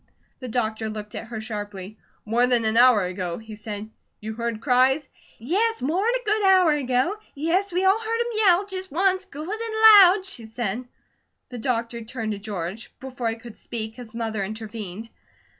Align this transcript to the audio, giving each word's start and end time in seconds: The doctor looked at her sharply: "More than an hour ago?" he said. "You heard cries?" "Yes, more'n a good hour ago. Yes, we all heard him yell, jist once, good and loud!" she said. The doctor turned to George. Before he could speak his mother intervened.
The 0.39 0.47
doctor 0.47 0.89
looked 0.89 1.13
at 1.13 1.27
her 1.27 1.39
sharply: 1.39 1.99
"More 2.25 2.47
than 2.47 2.65
an 2.65 2.75
hour 2.75 3.03
ago?" 3.03 3.37
he 3.37 3.55
said. 3.55 3.91
"You 4.19 4.33
heard 4.33 4.59
cries?" 4.59 5.07
"Yes, 5.37 5.83
more'n 5.83 6.11
a 6.15 6.25
good 6.25 6.43
hour 6.43 6.71
ago. 6.71 7.17
Yes, 7.35 7.71
we 7.71 7.85
all 7.85 7.99
heard 7.99 8.19
him 8.19 8.37
yell, 8.43 8.65
jist 8.65 8.89
once, 8.91 9.25
good 9.25 9.47
and 9.47 9.75
loud!" 10.09 10.25
she 10.25 10.47
said. 10.47 10.85
The 11.49 11.59
doctor 11.59 12.01
turned 12.03 12.31
to 12.31 12.39
George. 12.39 12.91
Before 12.99 13.29
he 13.29 13.35
could 13.35 13.57
speak 13.57 13.93
his 13.93 14.15
mother 14.15 14.43
intervened. 14.43 15.09